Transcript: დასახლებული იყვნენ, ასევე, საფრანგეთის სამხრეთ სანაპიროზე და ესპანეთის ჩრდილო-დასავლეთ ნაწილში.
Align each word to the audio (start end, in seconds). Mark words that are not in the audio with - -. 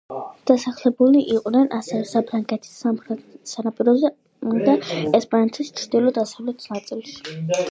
დასახლებული 0.51 1.19
იყვნენ, 1.33 1.67
ასევე, 1.79 2.07
საფრანგეთის 2.11 2.71
სამხრეთ 2.85 3.21
სანაპიროზე 3.51 4.11
და 4.71 4.77
ესპანეთის 5.21 5.71
ჩრდილო-დასავლეთ 5.83 6.69
ნაწილში. 6.75 7.39